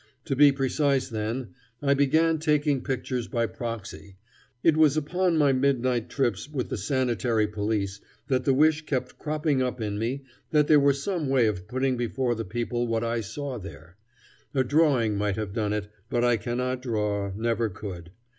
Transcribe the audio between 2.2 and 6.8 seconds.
taking pictures by proxy. It was upon my midnight trips with the